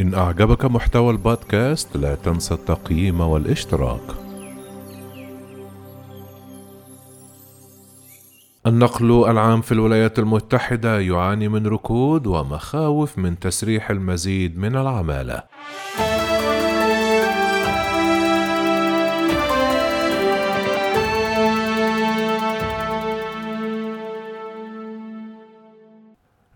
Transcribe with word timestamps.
إن 0.00 0.14
أعجبك 0.14 0.64
محتوى 0.64 1.10
البودكاست 1.10 1.96
لا 1.96 2.14
تنسى 2.14 2.54
التقييم 2.54 3.20
والاشتراك. 3.20 4.00
النقل 8.66 9.24
العام 9.30 9.60
في 9.60 9.72
الولايات 9.72 10.18
المتحدة 10.18 11.00
يعاني 11.00 11.48
من 11.48 11.66
ركود 11.66 12.26
ومخاوف 12.26 13.18
من 13.18 13.38
تسريح 13.38 13.90
المزيد 13.90 14.58
من 14.58 14.76
العمالة. 14.76 15.42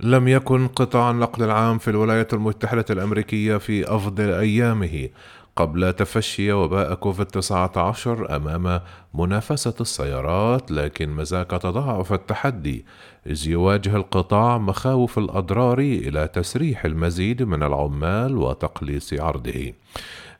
لم 0.04 0.28
يكن 0.28 0.68
قطاع 0.68 1.10
النقل 1.10 1.42
العام 1.42 1.78
في 1.78 1.90
الولايات 1.90 2.34
المتحدة 2.34 2.84
الأمريكية 2.90 3.56
في 3.56 3.94
أفضل 3.94 4.30
أيامه 4.30 5.08
قبل 5.56 5.92
تفشي 5.92 6.52
وباء 6.52 6.94
كوفيد 6.94 7.26
19 7.26 8.36
أمام 8.36 8.80
منافسة 9.14 9.74
السيارات 9.80 10.70
لكن 10.70 11.10
مزاك 11.10 11.50
تضاعف 11.50 12.12
التحدي. 12.12 12.84
إذ 13.26 13.48
يواجه 13.48 13.96
القطاع 13.96 14.58
مخاوف 14.58 15.18
الأضرار 15.18 15.78
إلى 15.78 16.28
تسريح 16.28 16.84
المزيد 16.84 17.42
من 17.42 17.62
العمال 17.62 18.36
وتقليص 18.36 19.12
عرضه. 19.12 19.72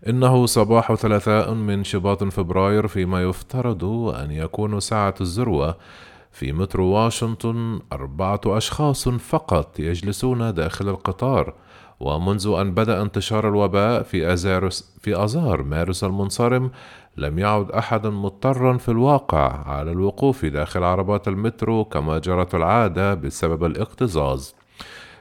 إنه 0.08 0.46
صباح 0.46 0.94
ثلاثاء 0.94 1.55
من 1.55 1.84
شباط 1.84 2.24
فبراير 2.24 2.86
فيما 2.86 3.22
يفترض 3.22 3.84
أن 4.24 4.30
يكون 4.30 4.80
ساعة 4.80 5.14
الذروة 5.20 5.77
في 6.34 6.52
مترو 6.52 6.86
واشنطن 6.86 7.80
أربعة 7.92 8.40
أشخاص 8.46 9.08
فقط 9.08 9.80
يجلسون 9.80 10.54
داخل 10.54 10.88
القطار 10.88 11.54
ومنذ 12.00 12.54
أن 12.60 12.74
بدأ 12.74 13.02
انتشار 13.02 13.48
الوباء 13.48 14.02
في 14.02 14.32
أزارس 14.32 14.94
في 15.00 15.24
أزار 15.24 15.62
مارس 15.62 16.04
المنصرم 16.04 16.70
لم 17.16 17.38
يعد 17.38 17.70
أحد 17.70 18.06
مضطرا 18.06 18.76
في 18.76 18.88
الواقع 18.88 19.68
على 19.68 19.92
الوقوف 19.92 20.44
داخل 20.44 20.84
عربات 20.84 21.28
المترو 21.28 21.84
كما 21.84 22.18
جرت 22.18 22.54
العادة 22.54 23.14
بسبب 23.14 23.64
الاكتظاظ. 23.64 24.48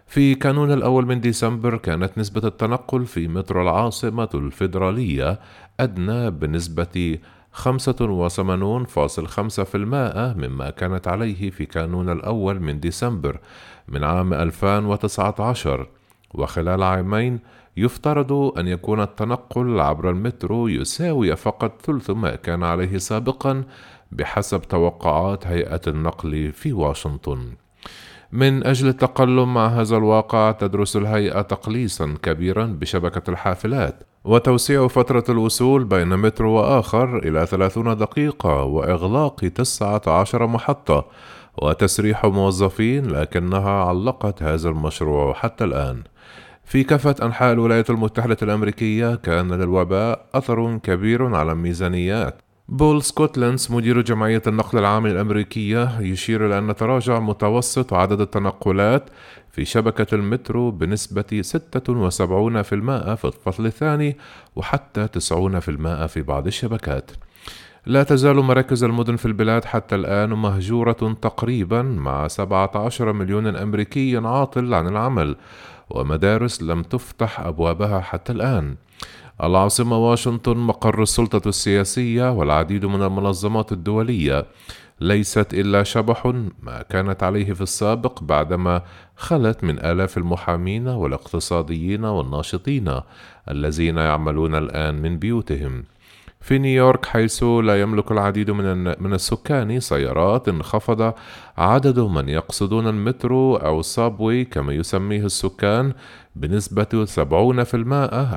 في 0.08 0.36
كانون 0.36 0.72
الأول 0.72 1.06
من 1.06 1.22
ديسمبر 1.22 1.78
كانت 1.78 2.18
نسبة 2.18 2.48
التنقل 2.48 3.06
في 3.06 3.28
مترو 3.28 3.62
العاصمة 3.62 4.30
الفيدرالية 4.34 5.40
أدنى 5.80 6.32
بنسبة 6.32 7.18
85.5% 7.54 7.64
مما 10.38 10.70
كانت 10.70 11.08
عليه 11.08 11.50
في 11.50 11.66
كانون 11.66 12.10
الأول 12.10 12.60
من 12.60 12.80
ديسمبر 12.80 13.40
من 13.88 14.04
عام 14.04 14.34
2019 14.34 15.88
وخلال 16.34 16.84
عامين 16.84 17.40
يفترض 17.78 18.32
أن 18.60 18.68
يكون 18.68 19.02
التنقل 19.02 19.80
عبر 19.80 20.10
المترو 20.10 20.68
يساوي 20.68 21.36
فقط 21.36 21.82
ثلث 21.82 22.10
ما 22.10 22.36
كان 22.36 22.64
عليه 22.64 22.98
سابقا 22.98 23.64
بحسب 24.12 24.62
توقعات 24.62 25.48
هيئة 25.48 25.82
النقل 25.88 26.52
في 26.52 26.74
واشنطن. 26.74 27.54
من 28.32 28.68
أجل 28.68 28.88
التقلم 28.88 29.54
مع 29.54 29.68
هذا 29.68 29.98
الواقع 29.98 30.52
تدرس 30.52 30.96
الهيئة 30.96 31.42
تقليصا 31.42 32.18
كبيرا 32.22 32.66
بشبكة 32.66 33.30
الحافلات 33.32 34.04
وتوسيع 34.26 34.88
فترة 34.88 35.24
الوصول 35.30 35.84
بين 35.84 36.18
مترو 36.18 36.52
وآخر 36.52 37.18
إلى 37.18 37.46
30 37.46 37.98
دقيقة 37.98 38.64
وإغلاق 38.64 39.36
19 39.36 40.48
محطة 40.48 41.06
وتسريح 41.58 42.26
موظفين 42.26 43.08
لكنها 43.12 43.84
علقت 43.84 44.44
هذا 44.44 44.70
المشروع 44.70 45.34
حتى 45.34 45.64
الآن. 45.64 46.04
في 46.66 46.84
كافة 46.84 47.16
أنحاء 47.24 47.54
الولايات 47.54 47.90
المتحدة 47.90 48.38
الأمريكية 48.42 49.16
كان 49.16 49.54
للوباء 49.54 50.26
أثر 50.34 50.78
كبير 50.78 51.36
على 51.36 51.52
الميزانيات. 51.52 52.42
بول 52.70 53.04
سكوتلانس 53.04 53.72
مدير 53.72 54.02
جمعية 54.02 54.42
النقل 54.48 54.80
العام 54.80 55.06
الأمريكية 55.06 56.00
يشير 56.00 56.46
إلى 56.46 56.58
أن 56.58 56.76
تراجع 56.76 57.20
متوسط 57.20 57.94
عدد 57.94 58.22
التنقلات 58.22 59.10
في 59.52 59.66
شبكة 59.66 60.16
المترو 60.16 60.72
بنسبة 60.72 61.42
76% 61.42 61.44
في 63.14 63.26
الفصل 63.26 63.66
الثاني 63.66 64.18
وحتى 64.56 65.08
90% 65.08 66.06
في 66.06 66.22
بعض 66.22 66.48
الشبكات. 66.48 67.12
لا 67.86 68.04
تزال 68.04 68.36
مراكز 68.36 68.84
المدن 68.84 69.16
في 69.16 69.26
البلاد 69.26 69.66
حتى 69.66 69.96
الآن 69.96 70.30
مهجورة 70.30 71.18
تقريبا 71.22 71.82
مع 71.82 72.28
17 72.28 73.14
مليون 73.14 73.56
أمريكي 73.56 74.18
عاطل 74.18 74.74
عن 74.74 74.88
العمل 74.88 75.36
ومدارس 75.90 76.64
لم 76.64 76.84
تفتح 76.84 77.40
أبوابها 77.40 78.00
حتى 78.00 78.32
الآن. 78.32 78.76
العاصمة 79.42 79.98
واشنطن 79.98 80.58
مقر 80.58 81.02
السلطة 81.02 81.50
السياسية 81.50 82.32
والعديد 82.32 82.86
من 82.86 83.04
المنظمات 83.04 83.72
الدولية 83.72 84.46
ليست 85.02 85.54
إلا 85.54 85.84
شبح 85.84 86.34
ما 86.62 86.82
كانت 86.82 87.24
عليه 87.24 87.54
في 87.54 87.62
السابق 87.62 88.24
بعدما 88.24 88.82
خلت 89.16 89.64
من 89.64 89.80
آلاف 89.80 90.18
المحامين 90.18 90.88
والاقتصاديين 90.88 92.06
والناشطين 92.06 93.00
الذين 93.50 93.98
يعملون 93.98 94.56
الآن 94.56 95.02
من 95.02 95.18
بيوتهم. 95.18 95.84
في 96.44 96.58
نيويورك 96.58 97.06
حيث 97.06 97.44
لا 97.44 97.82
يملك 97.82 98.12
العديد 98.12 98.52
من 98.52 98.84
من 99.04 99.14
السكان 99.14 99.80
سيارات 99.80 100.50
انخفض 100.50 101.14
عدد 101.58 102.00
من 102.00 102.30
يقصدون 102.30 102.88
المترو 102.88 103.56
أو 103.56 103.80
السابوي 103.80 104.46
كما 104.46 104.74
يسميه 104.74 105.26
السكان 105.26 105.94
بنسبة 106.36 107.06
70% 107.06 107.16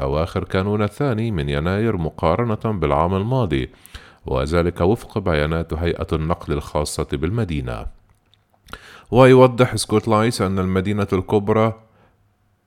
أواخر 0.03 0.45
كانون 0.45 0.83
الثاني 0.83 1.31
من 1.31 1.49
يناير 1.49 1.97
مقارنة 1.97 2.79
بالعام 2.79 3.15
الماضي 3.15 3.71
وذلك 4.27 4.81
وفق 4.81 5.19
بيانات 5.19 5.75
هيئة 5.75 6.09
النقل 6.13 6.53
الخاصة 6.53 7.09
بالمدينة. 7.13 7.87
ويوضح 9.11 9.77
سكوت 9.77 10.09
لايس 10.09 10.43
أن 10.43 10.59
المدينة 10.59 11.09
الكبرى 11.13 11.86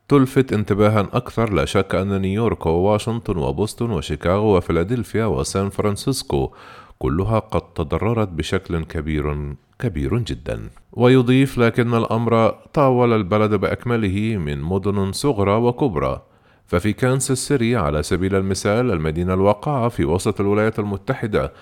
تلفت 0.09 0.53
انتباها 0.53 0.99
أكثر 1.13 1.53
لا 1.53 1.65
شك 1.65 1.95
أن 1.95 2.21
نيويورك 2.21 2.65
وواشنطن 2.65 3.37
وبوسطن 3.37 3.91
وشيكاغو 3.91 4.57
وفيلادلفيا 4.57 5.25
وسان 5.25 5.69
فرانسيسكو 5.69 6.51
كلها 6.99 7.39
قد 7.39 7.61
تضررت 7.73 8.27
بشكل 8.27 8.83
كبير 8.83 9.55
كبير 9.79 10.17
جدا. 10.17 10.69
ويضيف 10.91 11.57
لكن 11.57 11.93
الأمر 11.93 12.49
طاول 12.49 13.13
البلد 13.13 13.53
بأكمله 13.53 14.37
من 14.37 14.61
مدن 14.61 15.11
صغرى 15.11 15.55
وكبرى. 15.55 16.21
ففي 16.65 16.93
كانساس 16.93 17.37
سيتي 17.47 17.75
على 17.75 18.03
سبيل 18.03 18.35
المثال 18.35 18.91
المدينة 18.91 19.33
الواقعة 19.33 19.89
في 19.89 20.05
وسط 20.05 20.41
الولايات 20.41 20.79
المتحدة 20.79 21.53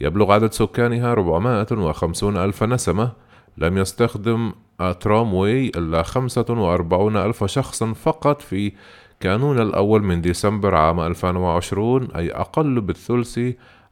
يبلغ 0.00 0.32
عدد 0.32 0.52
سكانها 0.52 1.12
450 1.12 2.36
ألف 2.36 2.62
نسمة 2.62 3.12
لم 3.58 3.78
يستخدم 3.78 4.52
تراموي 5.00 5.68
إلا 5.68 6.02
45 6.02 7.16
ألف 7.16 7.44
شخص 7.44 7.84
فقط 7.84 8.42
في 8.42 8.72
كانون 9.20 9.60
الأول 9.60 10.02
من 10.02 10.20
ديسمبر 10.20 10.74
عام 10.74 11.00
2020 11.00 12.08
أي 12.16 12.30
أقل 12.30 12.80
بالثلث 12.80 13.40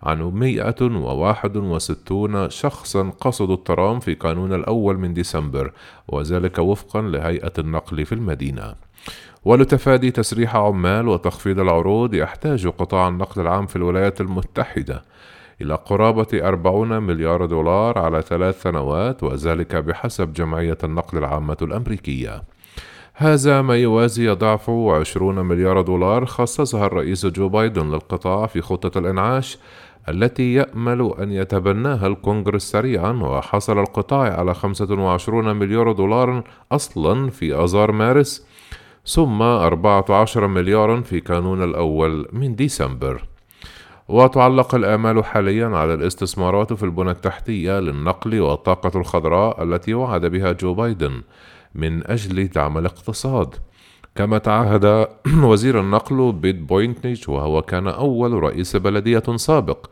عن 0.03 0.23
161 0.23 2.51
شخصا 2.51 3.11
قصدوا 3.21 3.55
الترام 3.55 4.01
في 4.01 4.15
كانون 4.15 4.53
الأول 4.53 4.99
من 4.99 5.15
ديسمبر 5.15 5.73
وذلك 6.09 6.59
وفقا 6.59 7.03
لهيئة 7.03 7.53
النقل 7.59 8.07
في 8.07 8.13
المدينة. 8.13 8.75
ولتفادي 9.45 10.11
تسريح 10.11 10.57
عمال 10.57 11.09
وتخفيض 11.09 11.61
العروض 11.61 12.15
يحتاج 12.15 12.69
قطاع 12.69 13.09
النقل 13.09 13.43
العام 13.43 13.67
في 13.67 13.77
الولايات 13.77 14.21
المتحدة 14.21 15.03
إلى 15.61 15.75
قرابة 15.75 16.27
40 16.35 17.03
مليار 17.03 17.47
دولار 17.47 17.99
على 17.99 18.23
ثلاث 18.23 18.63
سنوات 18.63 19.23
وذلك 19.23 19.77
بحسب 19.77 20.33
جمعية 20.33 20.79
النقل 20.85 21.19
العامة 21.19 21.57
الأمريكية. 21.63 22.43
هذا 23.15 23.63
ما 23.63 23.77
يوازي 23.77 24.29
ضعف 24.29 24.71
20 24.71 25.47
مليار 25.47 25.81
دولار 25.81 26.27
خصصها 26.27 26.87
الرئيس 26.87 27.27
جو 27.27 27.49
بايدن 27.49 27.91
للقطاع 27.91 28.47
في 28.47 28.61
خطة 28.61 28.99
الإنعاش 28.99 29.59
التي 30.09 30.55
يأمل 30.55 31.15
أن 31.21 31.33
يتبناها 31.33 32.07
الكونغرس 32.07 32.71
سريعا 32.71 33.13
وحصل 33.13 33.79
القطاع 33.79 34.39
على 34.39 34.55
25 34.55 35.57
مليار 35.57 35.93
دولار 35.93 36.45
أصلا 36.73 37.31
في 37.31 37.55
آذار 37.55 37.93
مارس 37.93 38.47
ثم 39.07 39.43
14 39.43 40.47
مليارا 40.47 41.01
في 41.01 41.21
كانون 41.21 41.63
الأول 41.63 42.29
من 42.33 42.55
ديسمبر 42.55 43.25
وتعلق 44.09 44.75
الآمال 44.75 45.25
حاليا 45.25 45.67
على 45.67 45.95
الاستثمارات 45.95 46.73
في 46.73 46.83
البنى 46.83 47.11
التحتية 47.11 47.81
للنقل 47.81 48.41
والطاقة 48.41 49.01
الخضراء 49.01 49.63
التي 49.63 49.95
وعد 49.95 50.27
بها 50.27 50.53
جو 50.53 50.75
بايدن 50.75 51.23
من 51.75 52.07
أجل 52.07 52.49
دعم 52.49 52.79
الاقتصاد. 52.79 53.55
كما 54.15 54.39
تعهد 54.39 55.09
وزير 55.51 55.81
النقل 55.81 56.33
بيت 56.33 56.57
بوتيدجيج 56.57 57.31
وهو 57.31 57.63
كان 57.63 57.89
أول 57.89 58.33
رئيس 58.33 58.77
بلدية 58.77 59.37
سابق 59.37 59.87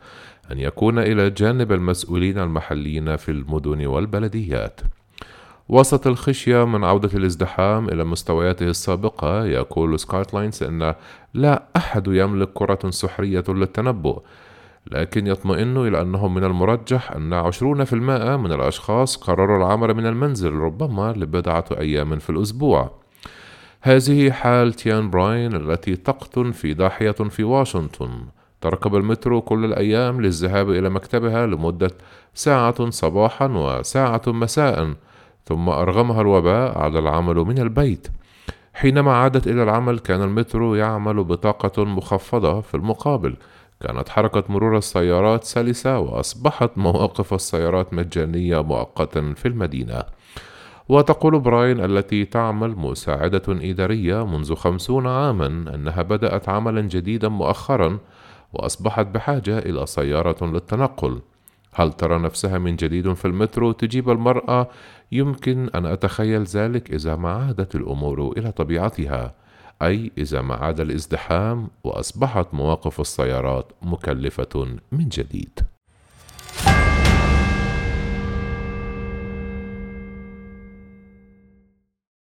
أن 0.51 0.59
يكون 0.59 0.99
إلى 0.99 1.29
جانب 1.29 1.71
المسؤولين 1.71 2.39
المحليين 2.39 3.15
في 3.15 3.31
المدن 3.31 3.85
والبلديات. 3.85 4.81
وسط 5.69 6.07
الخشية 6.07 6.65
من 6.65 6.83
عودة 6.83 7.17
الازدحام 7.17 7.89
إلى 7.89 8.03
مستوياته 8.03 8.67
السابقة 8.67 9.45
يقول 9.45 9.99
سكوت 9.99 10.33
لاينز 10.33 10.63
أن 10.63 10.95
لا 11.33 11.63
أحد 11.75 12.07
يملك 12.07 12.49
كرة 12.53 12.89
سحرية 12.89 13.43
للتنبؤ 13.47 14.21
لكن 14.91 15.27
يطمئن 15.27 15.77
إلى 15.77 16.01
أنه 16.01 16.27
من 16.27 16.43
المرجح 16.43 17.11
أن 17.11 17.33
عشرون 17.33 17.83
في 17.83 17.93
المائة 17.93 18.37
من 18.37 18.51
الأشخاص 18.51 19.17
قرروا 19.17 19.57
العمل 19.57 19.93
من 19.93 20.05
المنزل 20.05 20.51
ربما 20.51 21.13
لبضعة 21.17 21.65
أيام 21.71 22.19
في 22.19 22.29
الأسبوع. 22.29 22.91
هذه 23.81 24.31
حال 24.31 24.73
تيان 24.73 25.09
براين 25.09 25.55
التي 25.55 25.95
تقطن 25.95 26.51
في 26.51 26.73
ضاحية 26.73 27.11
في 27.11 27.43
واشنطن. 27.43 28.09
تركب 28.61 28.95
المترو 28.95 29.41
كل 29.41 29.65
الأيام 29.65 30.21
للذهاب 30.21 30.69
إلى 30.69 30.89
مكتبها 30.89 31.45
لمدة 31.45 31.91
ساعة 32.33 32.89
صباحا 32.89 33.47
وساعة 33.47 34.21
مساء. 34.27 34.93
ثم 35.45 35.69
أرغمها 35.69 36.21
الوباء 36.21 36.77
على 36.77 36.99
العمل 36.99 37.35
من 37.35 37.59
البيت. 37.59 38.07
حينما 38.73 39.13
عادت 39.13 39.47
إلى 39.47 39.63
العمل 39.63 39.99
كان 39.99 40.21
المترو 40.21 40.75
يعمل 40.75 41.23
بطاقة 41.23 41.83
مخفضة 41.83 42.61
في 42.61 42.75
المقابل. 42.75 43.35
كانت 43.79 44.09
حركة 44.09 44.43
مرور 44.49 44.77
السيارات 44.77 45.43
سلسة 45.43 45.99
وأصبحت 45.99 46.71
مواقف 46.77 47.33
السيارات 47.33 47.93
مجانية 47.93 48.63
مؤقتا 48.63 49.33
في 49.33 49.47
المدينة. 49.47 50.03
وتقول 50.89 51.39
براين 51.39 51.79
التي 51.85 52.25
تعمل 52.25 52.69
مساعدة 52.69 53.43
إدارية 53.49 54.25
منذ 54.25 54.55
خمسون 54.55 55.07
عاما 55.07 55.45
أنها 55.45 56.01
بدأت 56.01 56.49
عملا 56.49 56.81
جديدا 56.81 57.27
مؤخرا 57.27 57.97
وأصبحت 58.53 59.05
بحاجة 59.05 59.59
إلى 59.59 59.85
سيارة 59.85 60.45
للتنقل. 60.45 61.21
هل 61.73 61.93
ترى 61.93 62.19
نفسها 62.19 62.57
من 62.57 62.75
جديد 62.75 63.13
في 63.13 63.25
المترو 63.25 63.71
تجيب 63.71 64.09
المرأة؟ 64.09 64.69
يمكن 65.11 65.69
أن 65.75 65.85
أتخيل 65.85 66.43
ذلك 66.43 66.91
إذا 66.91 67.15
ما 67.15 67.29
عادت 67.29 67.75
الأمور 67.75 68.33
إلى 68.37 68.51
طبيعتها. 68.51 69.35
أي 69.81 70.11
إذا 70.17 70.41
ما 70.41 70.55
عاد 70.55 70.79
الازدحام 70.79 71.67
وأصبحت 71.83 72.53
مواقف 72.53 73.01
السيارات 73.01 73.71
مكلفة 73.81 74.77
من 74.91 75.09
جديد. 75.09 75.72